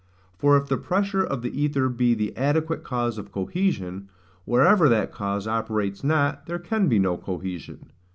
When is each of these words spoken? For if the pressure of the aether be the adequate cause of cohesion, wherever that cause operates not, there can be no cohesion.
For 0.35 0.57
if 0.57 0.65
the 0.65 0.77
pressure 0.79 1.23
of 1.23 1.43
the 1.43 1.63
aether 1.63 1.87
be 1.87 2.15
the 2.15 2.35
adequate 2.35 2.83
cause 2.83 3.19
of 3.19 3.31
cohesion, 3.31 4.09
wherever 4.45 4.89
that 4.89 5.11
cause 5.11 5.45
operates 5.45 6.03
not, 6.03 6.47
there 6.47 6.57
can 6.57 6.87
be 6.87 6.97
no 6.97 7.17
cohesion. 7.17 7.91